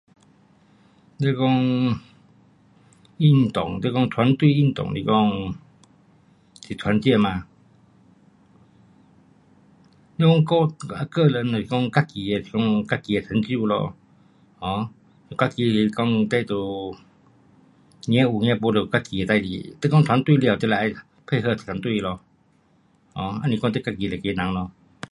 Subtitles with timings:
[1.19, 2.01] 你讲
[3.19, 5.55] 运动，你讲团队运动是讲
[6.67, 7.45] 是团结嘛。
[10.17, 10.71] 运动
[11.09, 13.93] 个人是讲自己的是讲，自己的成就咯
[14.59, 14.85] ，um
[15.37, 16.95] 自己讲这就
[18.05, 19.77] 扛有扛没都自己的事情。
[19.83, 20.77] 是讲团队，你就要
[21.27, 22.19] 配合团队咯，
[23.13, 24.71] 不是讲你自己一个人咯。